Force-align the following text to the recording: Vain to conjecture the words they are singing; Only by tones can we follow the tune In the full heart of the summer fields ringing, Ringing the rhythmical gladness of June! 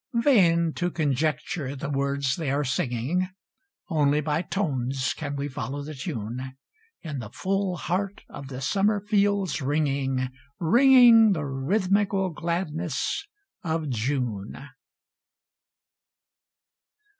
Vain 0.15 0.73
to 0.77 0.89
conjecture 0.89 1.75
the 1.75 1.87
words 1.91 2.35
they 2.35 2.49
are 2.49 2.63
singing; 2.63 3.29
Only 3.87 4.19
by 4.19 4.41
tones 4.41 5.13
can 5.15 5.35
we 5.35 5.47
follow 5.47 5.83
the 5.83 5.93
tune 5.93 6.57
In 7.03 7.19
the 7.19 7.29
full 7.29 7.77
heart 7.77 8.23
of 8.27 8.47
the 8.47 8.61
summer 8.61 8.99
fields 9.05 9.61
ringing, 9.61 10.29
Ringing 10.59 11.33
the 11.33 11.45
rhythmical 11.45 12.31
gladness 12.31 13.27
of 13.63 13.89
June! 13.91 14.55